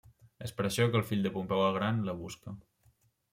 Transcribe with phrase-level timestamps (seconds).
[0.45, 2.55] És per això que el fill de Pompeu el gran, la busca.